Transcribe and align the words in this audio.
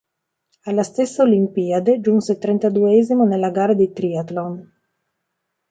Alla 0.63 0.81
stessa 0.81 1.21
Olimpiade 1.21 1.99
giunse 2.01 2.39
trentaduesimo 2.39 3.23
nella 3.23 3.51
gara 3.51 3.75
di 3.75 3.93
triathlon. 3.93 4.71